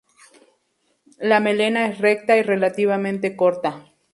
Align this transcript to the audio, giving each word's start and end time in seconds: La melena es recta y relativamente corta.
La 1.19 1.39
melena 1.39 1.85
es 1.87 1.99
recta 1.99 2.35
y 2.35 2.41
relativamente 2.41 3.35
corta. 3.35 3.93